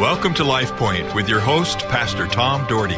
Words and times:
Welcome 0.00 0.32
to 0.36 0.44
Life 0.44 0.74
Point 0.76 1.14
with 1.14 1.28
your 1.28 1.40
host, 1.40 1.80
Pastor 1.88 2.26
Tom 2.26 2.66
Dougherty. 2.68 2.96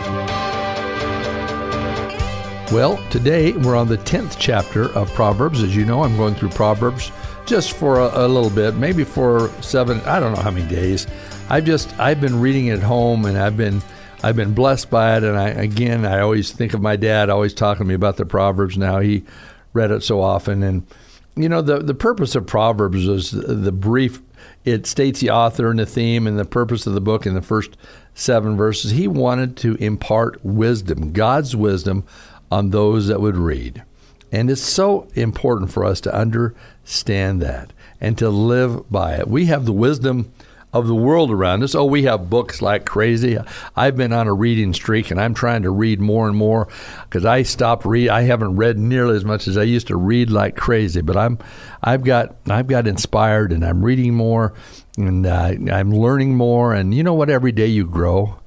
Well, 2.73 2.97
today 3.11 3.51
we're 3.55 3.75
on 3.75 3.89
the 3.89 3.99
10th 3.99 4.37
chapter 4.39 4.85
of 4.91 5.13
Proverbs. 5.13 5.65
As 5.65 5.75
you 5.75 5.85
know, 5.85 6.05
I'm 6.05 6.17
going 6.17 6.37
through 6.37 6.51
Proverbs 6.51 7.11
just 7.45 7.73
for 7.73 7.99
a, 7.99 8.25
a, 8.25 8.29
little 8.29 8.51
bit, 8.51 8.77
maybe 8.77 9.03
for 9.03 9.51
seven, 9.61 10.01
I 10.03 10.21
don't 10.21 10.33
know 10.33 10.43
how 10.43 10.53
many 10.53 10.69
days. 10.69 11.09
I've 11.51 11.65
just, 11.65 11.93
I've 11.99 12.21
been 12.21 12.39
reading 12.41 12.67
it 12.67 12.75
at 12.75 12.85
home 12.85 13.25
and 13.25 13.37
I've 13.37 13.57
been, 13.57 13.83
I've 14.23 14.37
been 14.37 14.55
blessed 14.55 14.89
by 14.89 15.17
it. 15.17 15.25
And 15.25 15.37
I, 15.37 15.49
again, 15.49 16.07
I 16.07 16.21
always 16.21 16.53
think 16.53 16.73
of 16.73 16.81
my 16.81 16.95
dad 16.95 17.31
always 17.31 17.53
talking 17.53 17.85
to 17.85 17.89
me 17.89 17.95
about 17.95 18.17
the 18.17 18.27
Proverbs 18.27 18.79
now. 18.79 19.01
He 19.01 19.25
read 19.73 19.91
it 19.91 20.05
so 20.05 20.21
often. 20.21 20.63
And, 20.63 20.87
you 21.35 21.49
know, 21.49 21.63
the, 21.63 21.81
the 21.81 21.95
purpose 21.95 22.37
of 22.37 22.47
Proverbs 22.47 23.09
is 23.09 23.33
the, 23.33 23.55
the 23.55 23.73
brief, 23.73 24.23
it 24.65 24.87
states 24.87 25.21
the 25.21 25.31
author 25.31 25.71
and 25.71 25.79
the 25.79 25.87
theme 25.87 26.27
and 26.27 26.39
the 26.39 26.45
purpose 26.45 26.87
of 26.87 26.95
the 26.95 27.01
book 27.01 27.27
in 27.27 27.35
the 27.35 27.43
first 27.43 27.77
seven 28.15 28.57
verses. 28.57 28.93
He 28.93 29.09
wanted 29.09 29.57
to 29.59 29.75
impart 29.77 30.45
wisdom, 30.45 31.13
God's 31.13 31.57
wisdom 31.57 32.05
on 32.51 32.71
those 32.71 33.09
that 33.09 33.21
would 33.21 33.37
read. 33.37 33.83
And 34.31 34.51
it's 34.51 34.63
so 34.63 35.09
important 35.15 35.71
for 35.71 35.85
us 35.85 36.01
to 36.03 36.15
understand 36.15 37.43
that 37.43 37.73
and 38.01 38.17
to 38.19 38.31
live 38.31 38.91
by 38.91 39.17
it. 39.17 39.29
We 39.29 39.47
have 39.47 39.67
the 39.67 39.73
wisdom 39.73 40.33
of 40.73 40.87
the 40.87 40.95
world 40.95 41.31
around 41.31 41.63
us. 41.63 41.75
Oh, 41.75 41.85
we 41.85 42.05
have 42.05 42.31
books 42.31 42.63
like 42.63 42.87
crazy. 42.87 43.39
I've 43.77 43.97
been 43.97 44.13
on 44.13 44.27
a 44.27 44.33
reading 44.33 44.73
streak 44.73 45.11
and 45.11 45.21
I'm 45.21 45.35
trying 45.35 45.63
to 45.63 45.71
read 45.71 46.01
more 46.01 46.27
and 46.27 46.37
more 46.37 46.69
because 47.05 47.25
I 47.25 47.43
stopped 47.43 47.85
read. 47.85 48.09
I 48.09 48.23
haven't 48.23 48.57
read 48.57 48.79
nearly 48.79 49.17
as 49.17 49.25
much 49.25 49.47
as 49.47 49.59
I 49.59 49.65
used 49.65 49.89
to 49.89 49.97
read 49.97 50.31
like 50.31 50.57
crazy, 50.57 51.03
but 51.03 51.17
I'm 51.17 51.39
I've 51.83 52.05
got 52.05 52.37
I've 52.49 52.69
got 52.69 52.87
inspired 52.87 53.53
and 53.53 53.65
I'm 53.65 53.85
reading 53.85 54.15
more 54.15 54.55
and 54.97 55.27
uh, 55.27 55.55
I'm 55.71 55.91
learning 55.91 56.37
more 56.37 56.73
and 56.73 56.95
you 56.95 57.03
know 57.03 57.15
what 57.15 57.31
every 57.31 57.53
day 57.53 57.67
you 57.67 57.87
grow. 57.87 58.39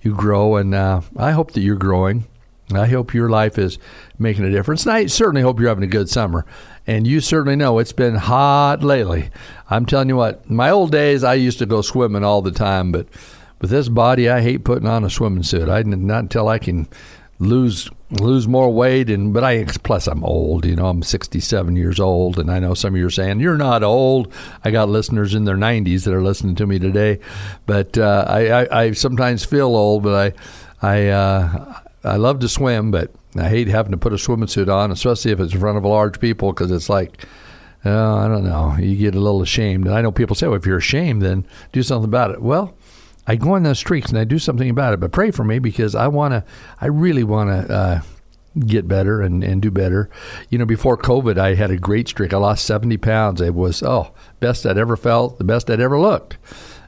You 0.00 0.14
grow 0.14 0.56
and 0.56 0.74
uh, 0.74 1.02
I 1.16 1.32
hope 1.32 1.52
that 1.52 1.60
you're 1.60 1.76
growing. 1.76 2.26
I 2.72 2.86
hope 2.86 3.14
your 3.14 3.28
life 3.28 3.58
is 3.58 3.78
making 4.18 4.44
a 4.44 4.50
difference. 4.50 4.84
And 4.84 4.92
I 4.92 5.06
certainly 5.06 5.42
hope 5.42 5.60
you're 5.60 5.68
having 5.68 5.84
a 5.84 5.88
good 5.88 6.10
summer. 6.10 6.44
And 6.86 7.06
you 7.06 7.20
certainly 7.20 7.56
know 7.56 7.78
it's 7.78 7.92
been 7.92 8.16
hot 8.16 8.82
lately. 8.82 9.30
I'm 9.70 9.86
telling 9.86 10.08
you 10.08 10.16
what, 10.16 10.48
my 10.50 10.70
old 10.70 10.90
days, 10.92 11.22
I 11.22 11.34
used 11.34 11.58
to 11.60 11.66
go 11.66 11.82
swimming 11.82 12.24
all 12.24 12.42
the 12.42 12.50
time, 12.50 12.92
but 12.92 13.06
with 13.60 13.70
this 13.70 13.88
body, 13.88 14.28
I 14.28 14.40
hate 14.40 14.64
putting 14.64 14.88
on 14.88 15.04
a 15.04 15.10
swimming 15.10 15.42
suit. 15.42 15.68
I 15.68 15.82
not 15.82 16.24
until 16.24 16.48
I 16.48 16.58
can 16.58 16.88
lose 17.38 17.90
lose 18.10 18.48
more 18.48 18.72
weight 18.72 19.10
and 19.10 19.34
but 19.34 19.44
I 19.44 19.64
plus 19.64 20.06
I'm 20.06 20.24
old 20.24 20.64
you 20.64 20.74
know 20.74 20.86
I'm 20.86 21.02
67 21.02 21.76
years 21.76 22.00
old 22.00 22.38
and 22.38 22.50
I 22.50 22.60
know 22.60 22.72
some 22.72 22.94
of 22.94 22.98
you 22.98 23.06
are 23.06 23.10
saying 23.10 23.40
you're 23.40 23.58
not 23.58 23.82
old 23.82 24.32
I 24.64 24.70
got 24.70 24.88
listeners 24.88 25.34
in 25.34 25.44
their 25.44 25.56
90s 25.56 26.04
that 26.04 26.14
are 26.14 26.22
listening 26.22 26.54
to 26.54 26.66
me 26.66 26.78
today 26.78 27.18
but 27.66 27.98
uh, 27.98 28.24
I, 28.26 28.48
I, 28.48 28.82
I 28.84 28.92
sometimes 28.92 29.44
feel 29.44 29.76
old 29.76 30.04
but 30.04 30.34
I 30.82 30.88
I 30.88 31.08
uh, 31.08 31.74
I 32.06 32.16
love 32.16 32.38
to 32.40 32.48
swim, 32.48 32.90
but 32.90 33.12
I 33.36 33.48
hate 33.48 33.68
having 33.68 33.92
to 33.92 33.98
put 33.98 34.12
a 34.12 34.18
swimming 34.18 34.48
suit 34.48 34.68
on, 34.68 34.90
especially 34.90 35.32
if 35.32 35.40
it's 35.40 35.52
in 35.52 35.60
front 35.60 35.78
of 35.78 35.84
large 35.84 36.20
people, 36.20 36.52
because 36.52 36.70
it's 36.70 36.88
like, 36.88 37.24
uh, 37.84 38.16
I 38.16 38.28
don't 38.28 38.44
know, 38.44 38.76
you 38.78 38.96
get 38.96 39.14
a 39.14 39.20
little 39.20 39.42
ashamed. 39.42 39.86
And 39.86 39.94
I 39.94 40.02
know 40.02 40.12
people 40.12 40.34
say, 40.34 40.46
well, 40.46 40.56
if 40.56 40.66
you're 40.66 40.78
ashamed, 40.78 41.22
then 41.22 41.46
do 41.72 41.82
something 41.82 42.08
about 42.08 42.30
it. 42.30 42.42
Well, 42.42 42.74
I 43.26 43.36
go 43.36 43.54
on 43.54 43.64
those 43.64 43.78
streaks 43.78 44.10
and 44.10 44.18
I 44.18 44.24
do 44.24 44.38
something 44.38 44.70
about 44.70 44.94
it, 44.94 45.00
but 45.00 45.12
pray 45.12 45.30
for 45.30 45.44
me 45.44 45.58
because 45.58 45.94
I 45.94 46.08
want 46.08 46.32
to, 46.32 46.44
I 46.80 46.86
really 46.86 47.24
want 47.24 47.50
to 47.50 47.74
uh, 47.74 48.00
get 48.60 48.88
better 48.88 49.20
and, 49.20 49.42
and 49.42 49.60
do 49.60 49.70
better. 49.70 50.08
You 50.48 50.58
know, 50.58 50.64
before 50.64 50.96
COVID, 50.96 51.38
I 51.38 51.54
had 51.54 51.70
a 51.70 51.76
great 51.76 52.08
streak. 52.08 52.32
I 52.32 52.38
lost 52.38 52.64
70 52.64 52.96
pounds. 52.98 53.40
It 53.40 53.54
was, 53.54 53.82
oh, 53.82 54.12
best 54.40 54.64
I'd 54.64 54.78
ever 54.78 54.96
felt, 54.96 55.38
the 55.38 55.44
best 55.44 55.68
I'd 55.70 55.80
ever 55.80 55.98
looked. 55.98 56.38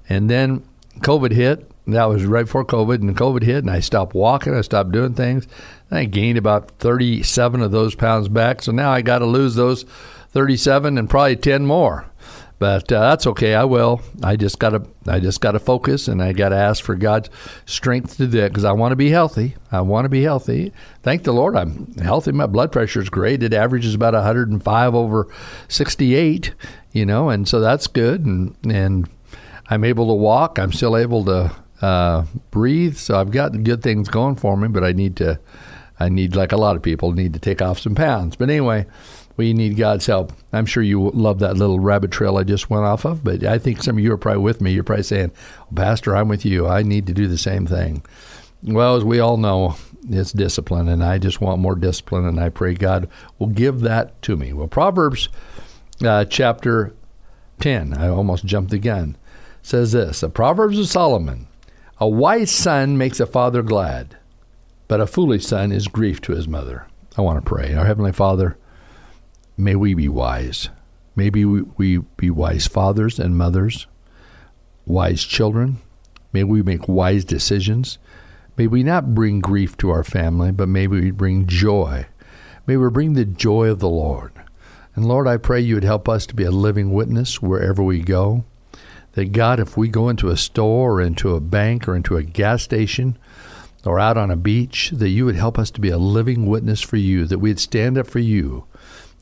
And 0.08 0.30
then 0.30 0.64
COVID 1.01 1.33
hit 1.33 1.71
that 1.95 2.05
was 2.05 2.25
right 2.27 2.45
before 2.45 2.67
COVID, 2.67 2.97
and 2.97 3.17
COVID 3.17 3.43
hit, 3.43 3.65
and 3.65 3.71
I 3.71 3.81
stopped 3.81 4.15
walking. 4.15 4.55
I 4.55 4.61
stopped 4.61 4.93
doing 4.93 5.15
things. 5.15 5.49
I 5.91 6.05
gained 6.05 6.37
about 6.37 6.70
37 6.73 7.63
of 7.63 7.70
those 7.73 7.95
pounds 7.95 8.29
back. 8.29 8.61
So 8.63 8.73
now 8.73 8.91
I 8.91 9.01
got 9.01 9.20
to 9.20 9.27
lose 9.27 9.55
those 9.55 9.85
37 10.33 10.98
and 10.98 11.08
probably 11.08 11.37
10 11.37 11.64
more. 11.64 12.05
But 12.58 12.92
uh, 12.92 13.01
that's 13.01 13.27
okay. 13.29 13.55
I 13.55 13.64
will. 13.64 14.03
I 14.23 14.37
just 14.37 14.58
got 14.58 14.70
to. 14.70 14.83
I 15.07 15.20
just 15.20 15.41
got 15.41 15.53
to 15.53 15.61
focus, 15.61 16.08
and 16.08 16.20
I 16.20 16.33
got 16.33 16.48
to 16.48 16.57
ask 16.57 16.83
for 16.83 16.97
God's 16.97 17.31
strength 17.67 18.17
to 18.17 18.27
do 18.27 18.41
it 18.41 18.48
because 18.48 18.64
I 18.64 18.73
want 18.73 18.91
to 18.92 18.97
be 18.97 19.11
healthy. 19.11 19.55
I 19.70 19.81
want 19.81 20.07
to 20.07 20.08
be 20.08 20.25
healthy. 20.25 20.73
Thank 21.05 21.23
the 21.23 21.33
Lord, 21.33 21.55
I'm 21.57 21.95
healthy. 21.95 22.33
My 22.33 22.47
blood 22.47 22.73
pressure 22.73 23.01
is 23.01 23.11
great. 23.11 23.45
It 23.45 23.55
averages 23.55 23.95
about 23.95 24.14
105 24.14 24.95
over 24.95 25.29
68. 25.69 26.53
You 26.91 27.07
know, 27.07 27.29
and 27.29 27.47
so 27.47 27.61
that's 27.61 27.87
good. 27.87 28.27
And 28.27 28.57
and 28.64 29.08
I'm 29.70 29.84
able 29.84 30.08
to 30.08 30.14
walk. 30.14 30.58
I'm 30.58 30.73
still 30.73 30.96
able 30.96 31.24
to 31.27 31.55
uh, 31.83 32.24
breathe. 32.51 32.96
So 32.96 33.18
I've 33.18 33.30
got 33.30 33.62
good 33.62 33.83
things 33.83 34.08
going 34.08 34.36
for 34.36 34.56
me, 34.56 34.68
but 34.68 34.84
I 34.84 34.92
need 34.92 35.17
to, 35.17 35.39
I 36.01 36.08
need, 36.08 36.34
like 36.34 36.52
a 36.52 36.56
lot 36.56 36.77
of 36.77 36.83
people, 36.83 37.12
need 37.12 37.34
to 37.34 37.40
take 37.40 37.61
off 37.61 37.78
some 37.78 37.95
pounds. 37.95 38.36
But 38.36 38.51
anyway, 38.51 38.86
we 39.36 39.52
need 39.52 39.77
God's 39.77 40.07
help. 40.07 40.33
I'm 40.52 40.67
sure 40.67 40.83
you 40.83 41.11
love 41.11 41.39
that 41.39 41.57
little 41.57 41.78
rabbit 41.78 42.11
trail 42.11 42.36
I 42.36 42.45
just 42.45 42.70
went 42.70 42.84
off 42.84 43.05
of, 43.05 43.23
but 43.23 43.45
I 43.45 43.58
think 43.58 43.83
some 43.83 43.96
of 43.96 44.05
you 44.05 44.12
are 44.12 44.18
probably 44.18 44.42
with 44.42 44.61
me. 44.61 44.73
You're 44.73 44.84
probably 44.84 45.05
saying, 45.05 45.33
Pastor, 45.74 46.17
I'm 46.17 46.28
with 46.28 46.45
you. 46.45 46.67
I 46.67 46.83
need 46.83 47.07
to 47.07 47.14
do 47.14 47.28
the 47.28 47.39
same 47.39 47.67
thing. 47.67 48.05
Well, 48.64 48.96
as 48.96 49.05
we 49.05 49.20
all 49.20 49.36
know, 49.36 49.77
it's 50.11 50.33
discipline, 50.33 50.89
and 50.89 51.05
I 51.05 51.18
just 51.18 51.40
want 51.40 51.61
more 51.61 51.77
discipline, 51.77 52.24
and 52.24 52.40
I 52.40 52.48
pray 52.48 52.74
God 52.74 53.08
will 53.39 53.48
give 53.48 53.80
that 53.80 54.20
to 54.23 54.36
me. 54.36 54.52
Well, 54.52 54.67
Proverbs 54.67 55.28
uh, 56.02 56.24
chapter 56.24 56.95
10, 57.61 57.95
I 57.95 58.08
almost 58.08 58.45
jumped 58.45 58.70
the 58.70 58.78
gun, 58.78 59.17
says 59.68 59.92
this 59.92 60.20
The 60.20 60.30
Proverbs 60.30 60.79
of 60.79 60.89
Solomon 60.89 61.46
a 62.01 62.08
wise 62.08 62.52
son 62.52 62.96
makes 62.96 63.18
a 63.18 63.27
father 63.27 63.61
glad, 63.61 64.17
but 64.86 65.01
a 65.01 65.06
foolish 65.06 65.45
son 65.45 65.73
is 65.73 65.89
grief 65.89 66.20
to 66.23 66.33
his 66.33 66.46
mother. 66.46 66.86
I 67.17 67.23
want 67.23 67.45
to 67.45 67.48
pray. 67.48 67.74
Our 67.74 67.84
Heavenly 67.84 68.12
Father, 68.12 68.57
may 69.57 69.74
we 69.74 69.95
be 69.95 70.08
wise. 70.08 70.68
Maybe 71.17 71.45
we, 71.45 71.62
we 71.77 71.98
be 71.98 72.30
wise 72.30 72.68
fathers 72.68 73.18
and 73.18 73.36
mothers, 73.36 73.89
wise 74.86 75.24
children. 75.24 75.78
May 76.33 76.45
we 76.45 76.62
make 76.62 76.86
wise 76.86 77.24
decisions. 77.24 77.98
May 78.57 78.68
we 78.68 78.84
not 78.84 79.12
bring 79.12 79.40
grief 79.40 79.77
to 79.78 79.90
our 79.90 80.05
family, 80.05 80.52
but 80.52 80.68
may 80.68 80.86
we 80.86 81.11
bring 81.11 81.48
joy. 81.48 82.07
May 82.68 82.77
we 82.77 82.89
bring 82.90 83.14
the 83.14 83.24
joy 83.24 83.68
of 83.68 83.80
the 83.80 83.89
Lord. 83.89 84.33
And 84.95 85.05
Lord, 85.07 85.27
I 85.27 85.36
pray 85.36 85.61
you 85.61 85.74
would 85.74 85.84
help 85.84 86.08
us 86.08 86.27
to 86.27 86.36
be 86.36 86.45
a 86.45 86.52
living 86.52 86.92
witness 86.92 87.42
wherever 87.42 87.83
we 87.83 88.02
go 88.02 88.45
that 89.18 89.33
God, 89.33 89.58
if 89.58 89.77
we 89.77 89.89
go 89.89 90.08
into 90.08 90.29
a 90.29 90.36
store 90.36 90.92
or 90.92 91.01
into 91.01 91.34
a 91.34 91.40
bank 91.40 91.89
or 91.89 91.96
into 91.96 92.17
a 92.17 92.23
gas 92.23 92.62
station 92.62 93.18
or 93.84 93.98
out 93.98 94.17
on 94.17 94.30
a 94.30 94.36
beach, 94.36 94.92
that 94.95 95.08
you 95.08 95.24
would 95.24 95.34
help 95.34 95.58
us 95.58 95.73
to 95.73 95.80
be 95.80 95.89
a 95.89 95.98
living 95.98 96.46
witness 96.46 96.80
for 96.80 96.98
you, 96.98 97.24
that 97.24 97.40
we'd 97.40 97.58
stand 97.58 97.98
up 97.98 98.07
for 98.07 98.20
you, 98.20 98.64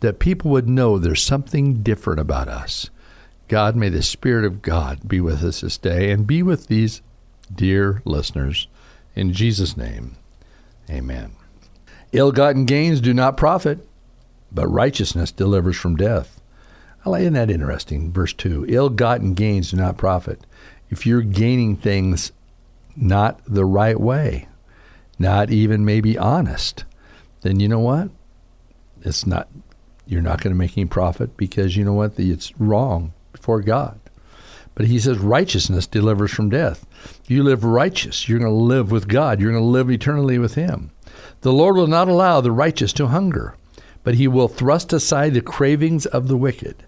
that 0.00 0.18
people 0.18 0.50
would 0.50 0.68
know 0.68 0.98
there's 0.98 1.22
something 1.22 1.82
different 1.82 2.20
about 2.20 2.46
us. 2.46 2.90
God, 3.48 3.74
may 3.74 3.88
the 3.88 4.02
Spirit 4.02 4.44
of 4.44 4.60
God 4.60 5.08
be 5.08 5.18
with 5.18 5.42
us 5.42 5.62
this 5.62 5.78
day 5.78 6.10
and 6.10 6.26
be 6.26 6.42
with 6.42 6.66
these 6.66 7.00
dear 7.54 8.02
listeners. 8.04 8.68
In 9.14 9.32
Jesus' 9.32 9.78
name, 9.78 10.16
amen. 10.90 11.36
Ill 12.12 12.32
gotten 12.32 12.66
gains 12.66 13.00
do 13.00 13.14
not 13.14 13.38
profit, 13.38 13.78
but 14.52 14.66
righteousness 14.68 15.32
delivers 15.32 15.78
from 15.78 15.96
death. 15.96 16.35
Isn't 17.14 17.34
that 17.34 17.50
interesting? 17.50 18.12
Verse 18.12 18.32
2 18.32 18.66
Ill 18.68 18.88
gotten 18.88 19.34
gains 19.34 19.70
do 19.70 19.76
not 19.76 19.96
profit. 19.96 20.46
If 20.90 21.06
you're 21.06 21.22
gaining 21.22 21.76
things 21.76 22.32
not 22.96 23.40
the 23.46 23.64
right 23.64 24.00
way, 24.00 24.48
not 25.18 25.50
even 25.50 25.84
maybe 25.84 26.18
honest, 26.18 26.84
then 27.42 27.60
you 27.60 27.68
know 27.68 27.80
what? 27.80 28.10
It's 29.02 29.26
not, 29.26 29.48
you're 30.06 30.22
not 30.22 30.40
going 30.40 30.54
to 30.54 30.58
make 30.58 30.76
any 30.76 30.86
profit 30.86 31.36
because 31.36 31.76
you 31.76 31.84
know 31.84 31.92
what? 31.92 32.18
It's 32.18 32.58
wrong 32.58 33.12
before 33.32 33.60
God. 33.60 34.00
But 34.74 34.86
he 34.86 34.98
says 34.98 35.18
righteousness 35.18 35.86
delivers 35.86 36.30
from 36.32 36.50
death. 36.50 36.86
You 37.26 37.42
live 37.42 37.64
righteous. 37.64 38.28
You're 38.28 38.38
going 38.38 38.50
to 38.50 38.54
live 38.54 38.90
with 38.90 39.08
God. 39.08 39.40
You're 39.40 39.52
going 39.52 39.62
to 39.62 39.68
live 39.68 39.90
eternally 39.90 40.38
with 40.38 40.54
him. 40.54 40.90
The 41.40 41.52
Lord 41.52 41.76
will 41.76 41.86
not 41.86 42.08
allow 42.08 42.40
the 42.40 42.52
righteous 42.52 42.92
to 42.94 43.06
hunger, 43.06 43.56
but 44.04 44.16
he 44.16 44.28
will 44.28 44.48
thrust 44.48 44.92
aside 44.92 45.32
the 45.32 45.40
cravings 45.40 46.04
of 46.04 46.28
the 46.28 46.36
wicked. 46.36 46.84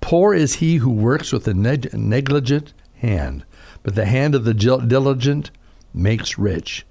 Poor 0.00 0.34
is 0.34 0.56
he 0.56 0.76
who 0.76 0.90
works 0.90 1.32
with 1.32 1.46
a 1.46 1.54
neg- 1.54 1.92
negligent 1.92 2.72
hand, 2.96 3.44
but 3.82 3.94
the 3.94 4.06
hand 4.06 4.34
of 4.34 4.44
the 4.44 4.54
diligent 4.54 5.50
makes 5.92 6.38
rich. 6.38 6.86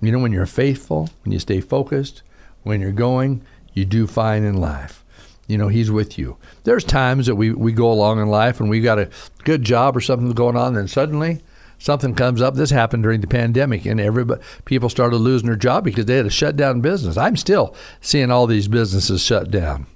You 0.00 0.12
know, 0.12 0.18
when 0.18 0.32
you're 0.32 0.46
faithful, 0.46 1.10
when 1.24 1.32
you 1.32 1.38
stay 1.38 1.60
focused, 1.60 2.22
when 2.62 2.80
you're 2.80 2.92
going, 2.92 3.42
you 3.72 3.84
do 3.84 4.06
fine 4.06 4.44
in 4.44 4.56
life. 4.56 5.04
You 5.46 5.58
know, 5.58 5.68
he's 5.68 5.90
with 5.90 6.18
you. 6.18 6.36
There's 6.64 6.84
times 6.84 7.26
that 7.26 7.34
we, 7.34 7.52
we 7.52 7.72
go 7.72 7.92
along 7.92 8.20
in 8.20 8.28
life 8.28 8.60
and 8.60 8.70
we 8.70 8.80
got 8.80 8.98
a 8.98 9.10
good 9.44 9.62
job 9.62 9.96
or 9.96 10.00
something 10.00 10.30
going 10.30 10.56
on, 10.56 10.76
and 10.76 10.90
suddenly 10.90 11.42
something 11.78 12.14
comes 12.14 12.40
up. 12.40 12.54
This 12.54 12.70
happened 12.70 13.02
during 13.02 13.20
the 13.20 13.26
pandemic, 13.26 13.84
and 13.84 14.00
everybody 14.00 14.42
people 14.64 14.88
started 14.88 15.16
losing 15.16 15.46
their 15.46 15.56
job 15.56 15.84
because 15.84 16.06
they 16.06 16.16
had 16.16 16.24
to 16.24 16.30
shut 16.30 16.56
down 16.56 16.80
business. 16.80 17.18
I'm 17.18 17.36
still 17.36 17.74
seeing 18.00 18.30
all 18.30 18.46
these 18.46 18.68
businesses 18.68 19.22
shut 19.22 19.50
down 19.50 19.86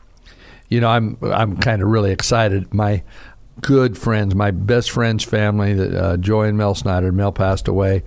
you 0.68 0.80
know, 0.80 0.88
I'm 0.88 1.16
I'm 1.22 1.56
kind 1.56 1.82
of 1.82 1.88
really 1.88 2.10
excited. 2.10 2.72
My 2.72 3.02
good 3.60 3.98
friends, 3.98 4.34
my 4.34 4.50
best 4.50 4.90
friend's 4.90 5.24
family, 5.24 5.96
uh, 5.96 6.16
Joy 6.16 6.44
and 6.44 6.58
Mel 6.58 6.74
Snyder. 6.74 7.12
Mel 7.12 7.32
passed 7.32 7.68
away. 7.68 8.04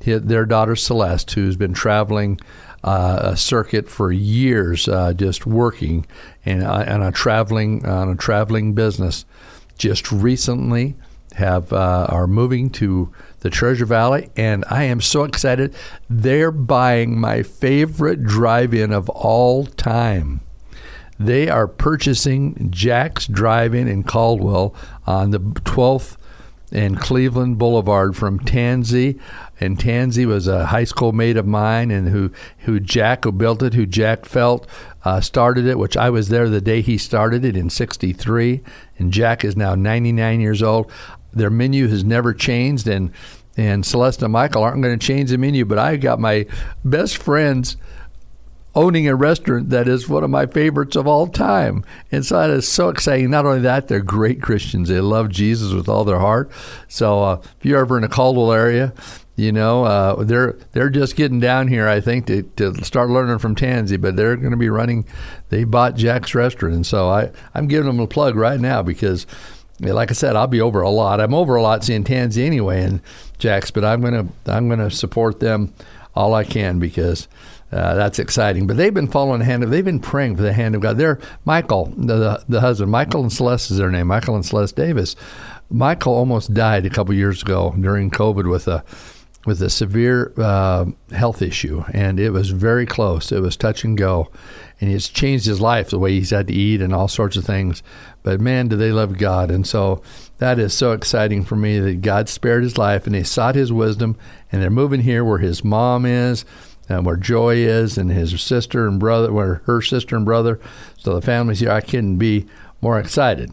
He, 0.00 0.14
their 0.14 0.44
daughter 0.44 0.76
Celeste, 0.76 1.30
who's 1.32 1.56
been 1.56 1.74
traveling 1.74 2.40
uh, 2.84 3.20
a 3.22 3.36
circuit 3.36 3.88
for 3.88 4.10
years, 4.10 4.88
uh, 4.88 5.12
just 5.12 5.46
working 5.46 6.06
and 6.44 6.64
on 6.64 7.02
a 7.02 7.12
traveling 7.12 7.86
on 7.86 8.10
a 8.10 8.16
traveling 8.16 8.74
business, 8.74 9.24
just 9.78 10.10
recently 10.12 10.96
have 11.34 11.72
uh, 11.72 12.06
are 12.08 12.26
moving 12.26 12.68
to 12.70 13.12
the 13.40 13.50
Treasure 13.50 13.86
Valley, 13.86 14.30
and 14.36 14.64
I 14.68 14.84
am 14.84 15.00
so 15.00 15.24
excited. 15.24 15.74
They're 16.10 16.50
buying 16.50 17.18
my 17.18 17.42
favorite 17.42 18.24
drive-in 18.24 18.92
of 18.92 19.08
all 19.08 19.64
time. 19.64 20.40
They 21.26 21.48
are 21.48 21.68
purchasing 21.68 22.68
Jack's 22.70 23.26
Drive-In 23.26 23.88
in 23.88 24.02
Caldwell 24.02 24.74
on 25.06 25.30
the 25.30 25.40
12th 25.40 26.16
and 26.72 26.98
Cleveland 26.98 27.58
Boulevard 27.58 28.16
from 28.16 28.40
Tansy. 28.40 29.20
And 29.60 29.78
Tansy 29.78 30.26
was 30.26 30.48
a 30.48 30.66
high 30.66 30.84
school 30.84 31.12
mate 31.12 31.36
of 31.36 31.46
mine, 31.46 31.90
and 31.90 32.08
who 32.08 32.32
who 32.60 32.80
Jack 32.80 33.24
who 33.24 33.32
built 33.32 33.62
it, 33.62 33.74
who 33.74 33.86
Jack 33.86 34.24
felt 34.24 34.66
uh, 35.04 35.20
started 35.20 35.66
it, 35.66 35.78
which 35.78 35.96
I 35.96 36.10
was 36.10 36.28
there 36.28 36.48
the 36.48 36.60
day 36.60 36.80
he 36.80 36.98
started 36.98 37.44
it 37.44 37.56
in 37.56 37.70
'63. 37.70 38.62
And 38.98 39.12
Jack 39.12 39.44
is 39.44 39.56
now 39.56 39.74
99 39.74 40.40
years 40.40 40.62
old. 40.62 40.90
Their 41.32 41.50
menu 41.50 41.88
has 41.88 42.02
never 42.02 42.34
changed, 42.34 42.88
and 42.88 43.12
and 43.56 43.84
Celeste 43.84 44.22
and 44.22 44.32
Michael 44.32 44.62
aren't 44.62 44.82
going 44.82 44.98
to 44.98 45.06
change 45.06 45.30
the 45.30 45.38
menu. 45.38 45.64
But 45.64 45.78
I 45.78 45.96
got 45.96 46.18
my 46.18 46.46
best 46.84 47.18
friends 47.18 47.76
owning 48.74 49.06
a 49.06 49.14
restaurant 49.14 49.70
that 49.70 49.86
is 49.86 50.08
one 50.08 50.24
of 50.24 50.30
my 50.30 50.46
favorites 50.46 50.96
of 50.96 51.06
all 51.06 51.26
time. 51.26 51.84
And 52.10 52.24
so 52.24 52.38
that 52.38 52.50
is 52.50 52.66
so 52.66 52.88
exciting. 52.88 53.30
Not 53.30 53.44
only 53.44 53.60
that, 53.60 53.88
they're 53.88 54.00
great 54.00 54.40
Christians. 54.40 54.88
They 54.88 55.00
love 55.00 55.28
Jesus 55.28 55.72
with 55.72 55.88
all 55.88 56.04
their 56.04 56.18
heart. 56.18 56.50
So 56.88 57.22
uh, 57.22 57.42
if 57.58 57.66
you're 57.66 57.80
ever 57.80 57.96
in 57.96 58.02
the 58.02 58.08
Caldwell 58.08 58.52
area, 58.52 58.94
you 59.36 59.50
know, 59.50 59.84
uh, 59.84 60.24
they're 60.24 60.52
they're 60.72 60.90
just 60.90 61.16
getting 61.16 61.40
down 61.40 61.68
here, 61.68 61.88
I 61.88 62.00
think, 62.00 62.26
to, 62.26 62.42
to 62.56 62.84
start 62.84 63.08
learning 63.08 63.38
from 63.38 63.54
Tansy, 63.54 63.96
but 63.96 64.14
they're 64.14 64.36
going 64.36 64.50
to 64.50 64.58
be 64.58 64.68
running. 64.68 65.06
They 65.48 65.64
bought 65.64 65.96
Jack's 65.96 66.34
Restaurant, 66.34 66.74
and 66.74 66.86
so 66.86 67.08
I 67.08 67.30
I'm 67.54 67.66
giving 67.66 67.86
them 67.86 67.98
a 67.98 68.06
plug 68.06 68.36
right 68.36 68.60
now 68.60 68.82
because, 68.82 69.26
like 69.80 70.10
I 70.10 70.14
said, 70.14 70.36
I'll 70.36 70.48
be 70.48 70.60
over 70.60 70.82
a 70.82 70.90
lot. 70.90 71.18
I'm 71.18 71.32
over 71.32 71.56
a 71.56 71.62
lot 71.62 71.82
seeing 71.82 72.04
Tansy 72.04 72.44
anyway, 72.44 72.82
and 72.82 73.00
Jack's, 73.38 73.70
but 73.70 73.86
I'm 73.86 74.02
gonna 74.02 74.28
I'm 74.46 74.68
gonna 74.68 74.90
support 74.90 75.40
them 75.40 75.72
all 76.14 76.34
I 76.34 76.44
can 76.44 76.78
because 76.78 77.26
uh, 77.72 77.94
that's 77.94 78.18
exciting. 78.18 78.66
But 78.66 78.76
they've 78.76 78.92
been 78.92 79.08
following 79.08 79.38
the 79.38 79.44
hand 79.46 79.64
of, 79.64 79.70
they've 79.70 79.84
been 79.84 80.00
praying 80.00 80.36
for 80.36 80.42
the 80.42 80.52
hand 80.52 80.74
of 80.74 80.82
God. 80.82 80.98
They're 80.98 81.18
Michael, 81.44 81.86
the, 81.96 82.16
the, 82.16 82.44
the 82.48 82.60
husband, 82.60 82.90
Michael 82.90 83.22
and 83.22 83.32
Celeste 83.32 83.70
is 83.70 83.78
their 83.78 83.90
name, 83.90 84.08
Michael 84.08 84.34
and 84.34 84.44
Celeste 84.44 84.76
Davis. 84.76 85.16
Michael 85.70 86.14
almost 86.14 86.52
died 86.52 86.84
a 86.84 86.90
couple 86.90 87.14
years 87.14 87.42
ago 87.42 87.74
during 87.80 88.10
COVID 88.10 88.50
with 88.50 88.68
a 88.68 88.84
with 89.44 89.60
a 89.60 89.70
severe 89.70 90.32
uh, 90.36 90.84
health 91.10 91.42
issue, 91.42 91.82
and 91.92 92.20
it 92.20 92.30
was 92.30 92.50
very 92.50 92.86
close. 92.86 93.32
It 93.32 93.40
was 93.40 93.56
touch 93.56 93.82
and 93.82 93.98
go, 93.98 94.30
and 94.80 94.88
it's 94.88 95.08
changed 95.08 95.46
his 95.46 95.60
life 95.60 95.90
the 95.90 95.98
way 95.98 96.12
he's 96.12 96.30
had 96.30 96.46
to 96.46 96.54
eat 96.54 96.80
and 96.80 96.94
all 96.94 97.08
sorts 97.08 97.36
of 97.36 97.44
things. 97.44 97.82
But 98.22 98.40
man, 98.40 98.68
do 98.68 98.76
they 98.76 98.92
love 98.92 99.18
God, 99.18 99.50
and 99.50 99.66
so 99.66 100.00
that 100.38 100.60
is 100.60 100.74
so 100.74 100.92
exciting 100.92 101.44
for 101.44 101.56
me 101.56 101.80
that 101.80 102.02
God 102.02 102.28
spared 102.28 102.62
his 102.62 102.78
life, 102.78 103.04
and 103.06 103.16
they 103.16 103.24
sought 103.24 103.56
His 103.56 103.72
wisdom, 103.72 104.16
and 104.52 104.62
they're 104.62 104.70
moving 104.70 105.00
here 105.00 105.24
where 105.24 105.38
his 105.38 105.64
mom 105.64 106.06
is 106.06 106.44
uh, 106.92 107.00
where 107.00 107.16
Joy 107.16 107.56
is 107.56 107.96
and 107.96 108.10
his 108.10 108.40
sister 108.40 108.86
and 108.86 109.00
brother, 109.00 109.32
where 109.32 109.62
her 109.64 109.80
sister 109.80 110.16
and 110.16 110.24
brother. 110.24 110.60
So 110.98 111.14
the 111.14 111.22
family's 111.22 111.60
here. 111.60 111.70
I 111.70 111.80
couldn't 111.80 112.18
be 112.18 112.46
more 112.80 112.98
excited. 112.98 113.52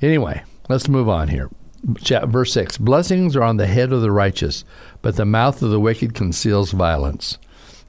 Anyway, 0.00 0.42
let's 0.68 0.88
move 0.88 1.08
on 1.08 1.28
here. 1.28 1.50
Verse 1.82 2.52
6 2.52 2.78
Blessings 2.78 3.36
are 3.36 3.42
on 3.42 3.56
the 3.56 3.66
head 3.66 3.92
of 3.92 4.02
the 4.02 4.12
righteous, 4.12 4.64
but 5.02 5.16
the 5.16 5.24
mouth 5.24 5.62
of 5.62 5.70
the 5.70 5.80
wicked 5.80 6.14
conceals 6.14 6.72
violence. 6.72 7.38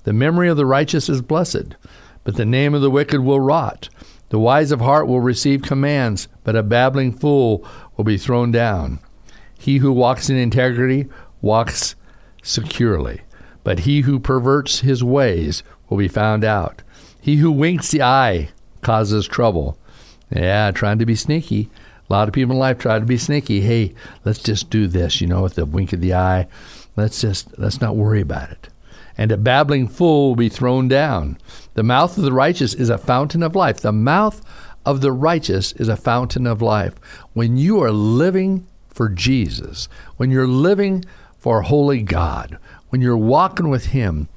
The 0.03 0.13
memory 0.13 0.49
of 0.49 0.57
the 0.57 0.65
righteous 0.65 1.09
is 1.09 1.21
blessed, 1.21 1.75
but 2.23 2.35
the 2.35 2.45
name 2.45 2.73
of 2.73 2.81
the 2.81 2.89
wicked 2.89 3.21
will 3.21 3.39
rot. 3.39 3.89
The 4.29 4.39
wise 4.39 4.71
of 4.71 4.79
heart 4.79 5.07
will 5.07 5.19
receive 5.19 5.61
commands, 5.61 6.29
but 6.43 6.55
a 6.55 6.63
babbling 6.63 7.11
fool 7.11 7.67
will 7.97 8.05
be 8.05 8.17
thrown 8.17 8.49
down. 8.51 8.99
He 9.59 9.77
who 9.77 9.91
walks 9.91 10.29
in 10.29 10.37
integrity 10.37 11.07
walks 11.41 11.95
securely, 12.41 13.21
but 13.63 13.79
he 13.79 14.01
who 14.01 14.19
perverts 14.19 14.79
his 14.79 15.03
ways 15.03 15.63
will 15.89 15.97
be 15.97 16.07
found 16.07 16.43
out. 16.43 16.81
He 17.19 17.37
who 17.37 17.51
winks 17.51 17.91
the 17.91 18.01
eye 18.01 18.49
causes 18.81 19.27
trouble. 19.27 19.77
Yeah, 20.29 20.71
trying 20.71 20.99
to 20.99 21.05
be 21.05 21.15
sneaky. 21.15 21.69
A 22.09 22.13
lot 22.13 22.27
of 22.27 22.33
people 22.33 22.53
in 22.53 22.59
life 22.59 22.77
try 22.77 22.99
to 22.99 23.05
be 23.05 23.17
sneaky. 23.17 23.61
Hey, 23.61 23.93
let's 24.25 24.39
just 24.39 24.69
do 24.69 24.87
this, 24.87 25.21
you 25.21 25.27
know, 25.27 25.43
with 25.43 25.55
the 25.55 25.65
wink 25.65 25.93
of 25.93 26.01
the 26.01 26.13
eye. 26.13 26.47
Let's 26.95 27.21
just 27.21 27.57
let's 27.57 27.79
not 27.79 27.95
worry 27.95 28.21
about 28.21 28.51
it. 28.51 28.69
And 29.17 29.31
a 29.31 29.37
babbling 29.37 29.87
fool 29.87 30.29
will 30.29 30.35
be 30.35 30.49
thrown 30.49 30.87
down. 30.87 31.37
The 31.73 31.83
mouth 31.83 32.17
of 32.17 32.23
the 32.23 32.33
righteous 32.33 32.73
is 32.73 32.89
a 32.89 32.97
fountain 32.97 33.43
of 33.43 33.55
life. 33.55 33.79
The 33.81 33.91
mouth 33.91 34.41
of 34.85 35.01
the 35.01 35.11
righteous 35.11 35.73
is 35.73 35.87
a 35.87 35.95
fountain 35.95 36.47
of 36.47 36.61
life. 36.61 36.95
When 37.33 37.57
you 37.57 37.81
are 37.83 37.91
living 37.91 38.67
for 38.89 39.09
Jesus, 39.09 39.87
when 40.17 40.31
you're 40.31 40.47
living 40.47 41.05
for 41.37 41.61
holy 41.61 42.01
God, 42.01 42.57
when 42.91 43.01
you're 43.01 43.17
walking 43.17 43.69
with 43.69 43.88
Him, 43.88 44.27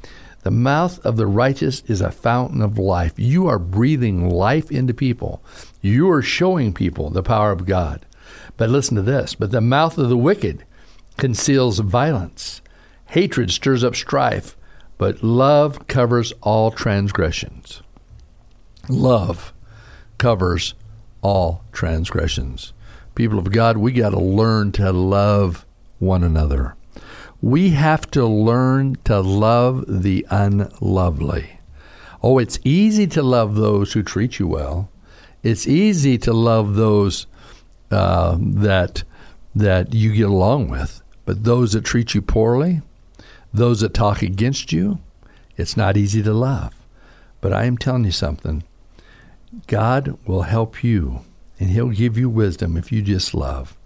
the 0.44 0.50
mouth 0.50 1.04
of 1.04 1.16
the 1.16 1.26
righteous 1.26 1.82
is 1.86 2.00
a 2.00 2.12
fountain 2.12 2.62
of 2.62 2.78
life. 2.78 3.14
You 3.16 3.48
are 3.48 3.58
breathing 3.58 4.30
life 4.30 4.70
into 4.70 4.94
people. 4.94 5.42
You 5.80 6.08
are 6.10 6.22
showing 6.22 6.72
people 6.72 7.10
the 7.10 7.22
power 7.22 7.50
of 7.50 7.66
God. 7.66 8.06
But 8.56 8.70
listen 8.70 8.94
to 8.94 9.02
this 9.02 9.34
but 9.34 9.50
the 9.50 9.60
mouth 9.60 9.98
of 9.98 10.08
the 10.08 10.16
wicked 10.16 10.64
conceals 11.16 11.80
violence. 11.80 12.62
Hatred 13.06 13.50
stirs 13.50 13.82
up 13.82 13.96
strife, 13.96 14.56
but 14.98 15.24
love 15.24 15.86
covers 15.88 16.32
all 16.40 16.70
transgressions. 16.70 17.82
Love 18.88 19.52
covers 20.18 20.74
all 21.22 21.64
transgressions. 21.72 22.72
People 23.14 23.38
of 23.38 23.50
God, 23.50 23.78
we 23.78 23.92
got 23.92 24.10
to 24.10 24.20
learn 24.20 24.72
to 24.72 24.92
love 24.92 25.66
one 25.98 26.22
another. 26.22 26.76
We 27.44 27.70
have 27.72 28.10
to 28.12 28.24
learn 28.24 28.96
to 29.04 29.20
love 29.20 29.84
the 29.86 30.26
unlovely. 30.30 31.60
Oh, 32.22 32.38
it's 32.38 32.58
easy 32.64 33.06
to 33.08 33.22
love 33.22 33.54
those 33.54 33.92
who 33.92 34.02
treat 34.02 34.38
you 34.38 34.48
well. 34.48 34.88
It's 35.42 35.68
easy 35.68 36.16
to 36.16 36.32
love 36.32 36.76
those 36.76 37.26
uh, 37.90 38.38
that 38.40 39.04
that 39.54 39.92
you 39.92 40.14
get 40.14 40.30
along 40.30 40.70
with, 40.70 41.02
but 41.26 41.44
those 41.44 41.74
that 41.74 41.84
treat 41.84 42.14
you 42.14 42.22
poorly, 42.22 42.80
those 43.52 43.80
that 43.80 43.92
talk 43.92 44.22
against 44.22 44.72
you, 44.72 45.00
it's 45.58 45.76
not 45.76 45.98
easy 45.98 46.22
to 46.22 46.32
love. 46.32 46.72
But 47.42 47.52
I 47.52 47.66
am 47.66 47.76
telling 47.76 48.06
you 48.06 48.10
something. 48.10 48.64
God 49.66 50.16
will 50.26 50.44
help 50.44 50.82
you, 50.82 51.20
and 51.60 51.68
He'll 51.68 51.90
give 51.90 52.16
you 52.16 52.30
wisdom 52.30 52.78
if 52.78 52.90
you 52.90 53.02
just 53.02 53.34
love. 53.34 53.76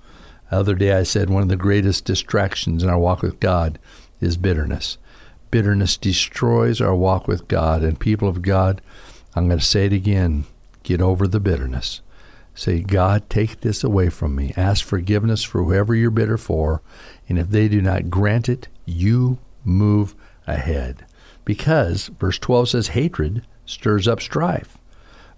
The 0.51 0.57
other 0.57 0.75
day 0.75 0.93
I 0.93 1.03
said 1.03 1.31
one 1.31 1.43
of 1.43 1.49
the 1.49 1.57
greatest 1.57 2.05
distractions 2.05 2.83
in 2.83 2.89
our 2.89 2.99
walk 2.99 3.23
with 3.23 3.41
God 3.41 3.79
is 4.21 4.37
bitterness. 4.37 4.99
Bitterness 5.51 5.97
destroys 5.97 6.81
our 6.81 6.95
walk 6.95 7.29
with 7.29 7.49
God. 7.49 7.83
And 7.83 7.99
people 7.99 8.29
of 8.29 8.43
God, 8.43 8.81
I'm 9.35 9.49
going 9.49 9.59
to 9.59 9.65
say 9.65 9.87
it 9.87 9.93
again 9.93 10.45
get 10.83 11.01
over 11.03 11.29
the 11.29 11.41
bitterness. 11.41 12.01
Say, 12.55 12.81
God, 12.81 13.29
take 13.29 13.61
this 13.61 13.85
away 13.85 14.09
from 14.09 14.35
me. 14.35 14.53
Ask 14.57 14.85
forgiveness 14.85 15.45
for 15.45 15.63
whoever 15.63 15.95
you're 15.95 16.11
bitter 16.11 16.39
for. 16.39 16.83
And 17.29 17.39
if 17.39 17.51
they 17.51 17.69
do 17.69 17.83
not 17.83 18.11
grant 18.11 18.49
it, 18.49 18.69
you 18.87 19.39
move 19.65 20.15
ahead. 20.47 21.05
Because, 21.45 22.09
verse 22.09 22.39
12 22.39 22.71
says, 22.71 22.89
hatred 22.89 23.47
stirs 23.65 24.09
up 24.09 24.21
strife, 24.21 24.79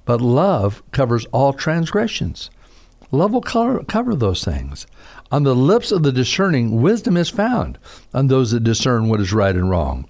but 0.04 0.20
love 0.20 0.82
covers 0.92 1.26
all 1.26 1.52
transgressions. 1.52 2.48
Love 3.12 3.32
will 3.32 3.40
cover, 3.40 3.82
cover 3.84 4.14
those 4.14 4.44
things. 4.44 4.86
On 5.32 5.42
the 5.42 5.54
lips 5.54 5.92
of 5.92 6.02
the 6.02 6.12
discerning, 6.12 6.80
wisdom 6.80 7.16
is 7.16 7.28
found 7.28 7.78
on 8.14 8.26
those 8.26 8.50
that 8.50 8.64
discern 8.64 9.08
what 9.08 9.20
is 9.20 9.32
right 9.32 9.54
and 9.54 9.70
wrong. 9.70 10.08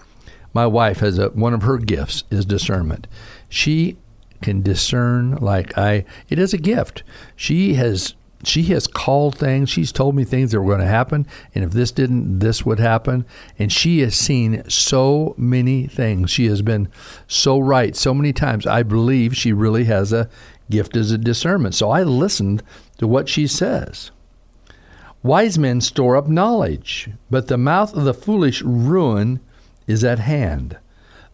My 0.53 0.67
wife 0.67 1.01
has 1.01 1.19
a, 1.19 1.29
one 1.29 1.55
of 1.55 1.63
her 1.63 1.79
gifts 1.79 2.25
is 2.31 2.45
discernment. 2.45 3.07
She 3.49 3.99
can 4.43 4.63
discern 4.63 5.37
like 5.37 5.77
I. 5.77 6.05
It 6.29 6.39
is 6.39 6.53
a 6.53 6.59
gift. 6.59 7.03
She 7.37 7.75
has 7.75 8.15
she 8.43 8.63
has 8.65 8.87
called 8.87 9.37
things. 9.37 9.69
She's 9.69 9.93
told 9.93 10.15
me 10.15 10.25
things 10.25 10.51
that 10.51 10.61
were 10.61 10.67
going 10.67 10.81
to 10.81 10.87
happen, 10.87 11.27
and 11.55 11.63
if 11.63 11.73
this 11.73 11.93
didn't, 11.93 12.39
this 12.39 12.65
would 12.65 12.79
happen. 12.79 13.27
And 13.59 13.71
she 13.71 14.01
has 14.01 14.15
seen 14.15 14.69
so 14.69 15.35
many 15.37 15.87
things. 15.87 16.31
She 16.31 16.47
has 16.47 16.63
been 16.63 16.89
so 17.27 17.59
right 17.59 17.95
so 17.95 18.15
many 18.15 18.33
times. 18.33 18.67
I 18.67 18.83
believe 18.83 19.37
she 19.37 19.53
really 19.53 19.85
has 19.85 20.13
a 20.13 20.29
gift 20.71 20.97
as 20.97 21.11
a 21.11 21.19
discernment. 21.19 21.75
So 21.75 21.91
I 21.91 22.03
listened 22.03 22.63
to 23.01 23.09
what 23.09 23.31
she 23.31 23.47
says. 23.47 24.11
Wise 25.23 25.59
men 25.59 25.81
store 25.81 26.17
up 26.17 26.29
knowledge, 26.29 27.09
but 27.31 27.49
the 27.49 27.57
mouth 27.57 27.95
of 27.97 28.05
the 28.05 28.13
foolish 28.13 28.61
ruin 28.61 29.41
is 29.87 30.05
at 30.05 30.19
hand. 30.19 30.77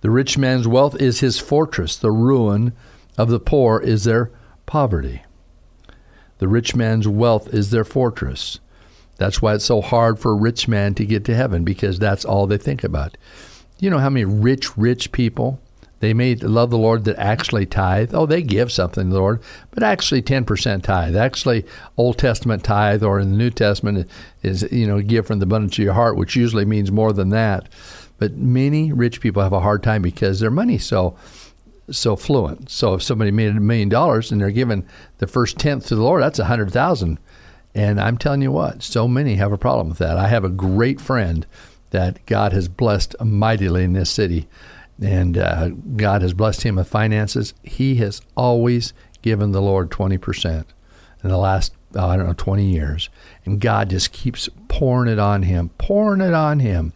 The 0.00 0.10
rich 0.10 0.38
man's 0.38 0.68
wealth 0.68 0.94
is 1.02 1.18
his 1.18 1.40
fortress, 1.40 1.96
the 1.96 2.12
ruin 2.12 2.72
of 3.18 3.30
the 3.30 3.40
poor 3.40 3.80
is 3.80 4.04
their 4.04 4.30
poverty. 4.64 5.24
The 6.38 6.46
rich 6.46 6.76
man's 6.76 7.08
wealth 7.08 7.52
is 7.52 7.72
their 7.72 7.82
fortress. 7.82 8.60
That's 9.16 9.42
why 9.42 9.54
it's 9.54 9.64
so 9.64 9.80
hard 9.80 10.20
for 10.20 10.30
a 10.30 10.36
rich 10.36 10.68
man 10.68 10.94
to 10.94 11.04
get 11.04 11.24
to 11.24 11.34
heaven 11.34 11.64
because 11.64 11.98
that's 11.98 12.24
all 12.24 12.46
they 12.46 12.58
think 12.58 12.84
about. 12.84 13.16
You 13.80 13.90
know 13.90 13.98
how 13.98 14.10
many 14.10 14.24
rich, 14.24 14.78
rich 14.78 15.10
people 15.10 15.60
they 16.00 16.12
may 16.12 16.34
love 16.34 16.70
the 16.70 16.78
Lord 16.78 17.04
that 17.04 17.18
actually 17.18 17.66
tithe. 17.66 18.14
Oh, 18.14 18.26
they 18.26 18.42
give 18.42 18.70
something 18.70 19.08
to 19.08 19.14
the 19.14 19.18
Lord, 19.18 19.42
but 19.70 19.82
actually 19.82 20.22
10% 20.22 20.82
tithe. 20.82 21.16
Actually, 21.16 21.64
Old 21.96 22.18
Testament 22.18 22.64
tithe 22.64 23.02
or 23.02 23.18
in 23.18 23.30
the 23.30 23.36
New 23.36 23.50
Testament 23.50 24.08
is, 24.42 24.70
you 24.70 24.86
know, 24.86 25.00
give 25.00 25.26
from 25.26 25.38
the 25.38 25.44
abundance 25.44 25.78
of 25.78 25.84
your 25.84 25.94
heart, 25.94 26.16
which 26.16 26.36
usually 26.36 26.64
means 26.64 26.92
more 26.92 27.12
than 27.12 27.30
that. 27.30 27.68
But 28.18 28.36
many 28.36 28.92
rich 28.92 29.20
people 29.20 29.42
have 29.42 29.52
a 29.52 29.60
hard 29.60 29.82
time 29.82 30.02
because 30.02 30.40
their 30.40 30.50
money's 30.50 30.84
so 30.84 31.16
so 31.90 32.16
fluent. 32.16 32.68
So 32.68 32.94
if 32.94 33.02
somebody 33.02 33.30
made 33.30 33.56
a 33.56 33.60
million 33.60 33.88
dollars 33.88 34.32
and 34.32 34.40
they're 34.40 34.50
giving 34.50 34.84
the 35.18 35.26
first 35.26 35.56
tenth 35.56 35.86
to 35.86 35.94
the 35.94 36.02
Lord, 36.02 36.22
that's 36.22 36.38
a 36.38 36.46
hundred 36.46 36.72
thousand. 36.72 37.18
And 37.74 38.00
I'm 38.00 38.18
telling 38.18 38.42
you 38.42 38.50
what, 38.50 38.82
so 38.82 39.06
many 39.06 39.36
have 39.36 39.52
a 39.52 39.58
problem 39.58 39.90
with 39.90 39.98
that. 39.98 40.16
I 40.16 40.28
have 40.28 40.44
a 40.44 40.48
great 40.48 41.00
friend 41.00 41.46
that 41.90 42.24
God 42.26 42.52
has 42.52 42.68
blessed 42.68 43.14
mightily 43.22 43.84
in 43.84 43.92
this 43.92 44.10
city, 44.10 44.48
and 45.00 45.36
uh, 45.36 45.68
God 45.68 46.22
has 46.22 46.32
blessed 46.32 46.62
him 46.62 46.76
with 46.76 46.88
finances. 46.88 47.54
He 47.62 47.96
has 47.96 48.20
always 48.34 48.92
given 49.22 49.52
the 49.52 49.62
Lord 49.62 49.90
20% 49.90 50.64
in 51.22 51.30
the 51.30 51.36
last, 51.36 51.72
oh, 51.94 52.06
I 52.06 52.16
don't 52.16 52.26
know, 52.26 52.34
20 52.34 52.64
years. 52.64 53.08
And 53.44 53.60
God 53.60 53.90
just 53.90 54.12
keeps 54.12 54.48
pouring 54.68 55.10
it 55.10 55.18
on 55.18 55.42
him, 55.42 55.70
pouring 55.78 56.20
it 56.20 56.34
on 56.34 56.60
him. 56.60 56.92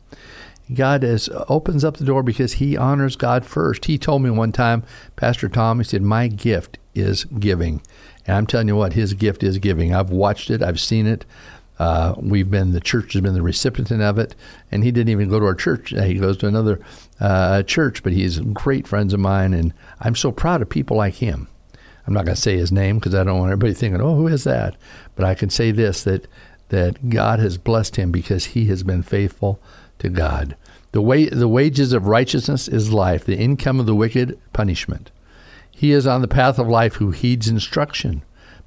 God 0.72 1.02
has 1.02 1.28
opens 1.48 1.84
up 1.84 1.96
the 1.96 2.04
door 2.04 2.22
because 2.22 2.54
he 2.54 2.76
honors 2.76 3.16
God 3.16 3.44
first. 3.44 3.86
He 3.86 3.98
told 3.98 4.22
me 4.22 4.30
one 4.30 4.52
time, 4.52 4.84
Pastor 5.16 5.48
Tom, 5.48 5.78
he 5.78 5.84
said, 5.84 6.02
My 6.02 6.28
gift 6.28 6.78
is 6.94 7.24
giving. 7.24 7.82
And 8.26 8.36
I'm 8.36 8.46
telling 8.46 8.68
you 8.68 8.76
what, 8.76 8.92
his 8.92 9.14
gift 9.14 9.42
is 9.42 9.58
giving. 9.58 9.94
I've 9.94 10.10
watched 10.10 10.50
it, 10.50 10.62
I've 10.62 10.80
seen 10.80 11.06
it. 11.06 11.24
Uh, 11.80 12.14
we've 12.18 12.50
been 12.50 12.72
the 12.72 12.80
church 12.80 13.14
has 13.14 13.22
been 13.22 13.32
the 13.32 13.40
recipient 13.40 13.90
of 13.90 14.18
it, 14.18 14.34
and 14.70 14.84
he 14.84 14.90
didn't 14.90 15.08
even 15.08 15.30
go 15.30 15.40
to 15.40 15.46
our 15.46 15.54
church. 15.54 15.94
He 15.96 16.16
goes 16.16 16.36
to 16.36 16.46
another 16.46 16.78
uh, 17.20 17.62
church, 17.62 18.02
but 18.02 18.12
he's 18.12 18.38
great 18.38 18.86
friends 18.86 19.14
of 19.14 19.20
mine, 19.20 19.54
and 19.54 19.72
I'm 19.98 20.14
so 20.14 20.30
proud 20.30 20.60
of 20.60 20.68
people 20.68 20.98
like 20.98 21.14
him. 21.14 21.48
I'm 22.06 22.12
not 22.12 22.26
going 22.26 22.34
to 22.34 22.40
say 22.40 22.58
his 22.58 22.70
name 22.70 22.98
because 22.98 23.14
I 23.14 23.24
don't 23.24 23.38
want 23.38 23.50
everybody 23.50 23.72
thinking, 23.72 24.02
"Oh, 24.02 24.14
who 24.14 24.26
is 24.26 24.44
that?" 24.44 24.76
But 25.16 25.24
I 25.24 25.34
can 25.34 25.48
say 25.48 25.70
this 25.70 26.04
that 26.04 26.26
that 26.68 27.08
God 27.08 27.38
has 27.38 27.56
blessed 27.56 27.96
him 27.96 28.12
because 28.12 28.44
he 28.44 28.66
has 28.66 28.82
been 28.82 29.02
faithful 29.02 29.58
to 30.00 30.10
God. 30.10 30.56
The 30.92 31.00
way 31.00 31.30
the 31.30 31.48
wages 31.48 31.94
of 31.94 32.06
righteousness 32.06 32.68
is 32.68 32.92
life; 32.92 33.24
the 33.24 33.38
income 33.38 33.80
of 33.80 33.86
the 33.86 33.94
wicked 33.94 34.38
punishment. 34.52 35.10
He 35.70 35.92
is 35.92 36.06
on 36.06 36.20
the 36.20 36.28
path 36.28 36.58
of 36.58 36.68
life 36.68 36.96
who 36.96 37.10
heeds 37.10 37.48
instruction, 37.48 38.20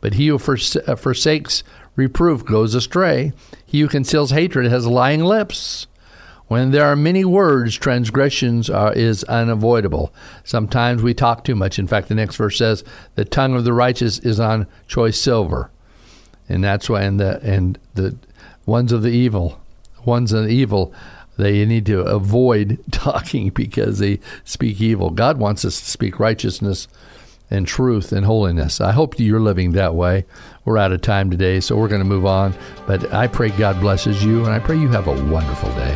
but 0.04 0.16
he 0.16 0.28
who 0.28 0.36
uh, 0.36 0.96
forsakes 0.98 1.64
reproof 1.96 2.44
goes 2.44 2.76
astray. 2.76 3.32
He 3.66 3.80
who 3.80 3.88
conceals 3.88 4.32
hatred 4.32 4.70
has 4.70 4.86
lying 4.86 5.24
lips. 5.24 5.88
When 6.48 6.72
there 6.72 6.84
are 6.88 6.98
many 6.98 7.24
words, 7.24 7.78
transgressions 7.78 8.70
are, 8.70 8.92
is 8.92 9.24
unavoidable. 9.24 10.14
Sometimes 10.44 11.02
we 11.02 11.14
talk 11.14 11.46
too 11.46 11.56
much. 11.56 11.80
In 11.80 11.88
fact, 11.88 12.10
the 12.10 12.16
next 12.16 12.36
verse 12.36 12.58
says, 12.58 12.84
"The 13.16 13.24
tongue 13.24 13.56
of 13.56 13.64
the 13.64 13.72
righteous 13.72 14.20
is 14.20 14.42
on 14.42 14.68
choice 14.90 15.18
silver," 15.18 15.72
and 16.50 16.62
that's 16.62 16.90
why. 16.90 17.04
And 17.04 17.18
the 17.18 17.40
and 17.42 17.80
the 17.96 18.18
ones 18.66 18.92
of 18.92 19.04
the 19.04 19.12
evil, 19.12 19.58
ones 20.04 20.34
of 20.34 20.44
the 20.44 20.50
evil, 20.50 20.94
they 21.38 21.66
need 21.66 21.86
to 21.86 22.02
avoid 22.02 22.78
talking 22.92 23.52
because 23.52 24.00
they 24.00 24.20
speak 24.44 24.82
evil. 24.82 25.12
God 25.12 25.38
wants 25.38 25.64
us 25.64 25.80
to 25.80 25.90
speak 25.90 26.20
righteousness 26.20 26.90
and 27.50 27.68
truth 27.68 28.12
and 28.12 28.26
holiness. 28.26 28.82
I 28.82 28.92
hope 28.92 29.20
you're 29.20 29.40
living 29.40 29.74
that 29.74 29.96
way. 29.96 30.26
We're 30.66 30.78
out 30.78 30.92
of 30.92 31.02
time 31.02 31.30
today, 31.30 31.60
so 31.60 31.76
we're 31.76 31.88
going 31.88 32.02
to 32.02 32.08
move 32.08 32.26
on. 32.26 32.56
But 32.88 33.14
I 33.14 33.28
pray 33.28 33.50
God 33.50 33.80
blesses 33.80 34.24
you, 34.24 34.46
and 34.46 34.54
I 34.54 34.60
pray 34.60 34.78
you 34.78 34.88
have 34.90 35.08
a 35.08 35.32
wonderful 35.32 35.70
day. 35.76 35.96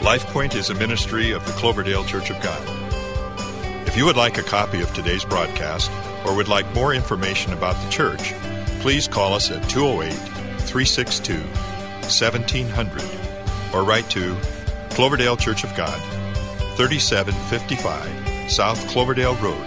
LifePoint 0.00 0.54
is 0.54 0.70
a 0.70 0.74
ministry 0.74 1.30
of 1.30 1.46
the 1.46 1.52
Cloverdale 1.52 2.04
Church 2.04 2.30
of 2.30 2.40
God. 2.42 2.62
If 3.86 3.96
you 3.96 4.04
would 4.06 4.16
like 4.16 4.38
a 4.38 4.42
copy 4.42 4.80
of 4.82 4.92
today's 4.92 5.24
broadcast 5.24 5.90
or 6.26 6.34
would 6.34 6.48
like 6.48 6.72
more 6.74 6.92
information 6.92 7.52
about 7.52 7.82
the 7.84 7.90
church, 7.90 8.34
please 8.80 9.08
call 9.08 9.34
us 9.34 9.50
at 9.50 9.68
208 9.70 10.12
362 10.64 11.34
1700 12.04 13.02
or 13.72 13.84
write 13.84 14.10
to 14.10 14.36
Cloverdale 14.90 15.36
Church 15.36 15.64
of 15.64 15.74
God, 15.74 15.98
3755 16.76 18.50
South 18.50 18.86
Cloverdale 18.88 19.36
Road, 19.36 19.66